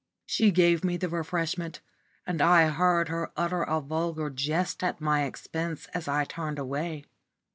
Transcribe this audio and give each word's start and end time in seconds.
She 0.25 0.49
gave 0.49 0.83
me 0.83 0.97
the 0.97 1.09
refreshment, 1.09 1.79
and 2.25 2.41
I 2.41 2.69
heard 2.69 3.09
her 3.09 3.31
utter 3.37 3.61
a 3.61 3.79
vulgar 3.79 4.31
jest 4.31 4.83
at 4.83 4.99
my 4.99 5.25
expense 5.25 5.85
as 5.93 6.07
I 6.07 6.25
turned 6.25 6.57
away. 6.57 7.05